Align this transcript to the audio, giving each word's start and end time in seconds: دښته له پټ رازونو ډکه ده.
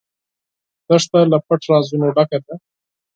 دښته 0.87 1.19
له 1.31 1.37
پټ 1.47 1.61
رازونو 1.71 2.07
ډکه 2.15 2.39
ده. 2.45 2.55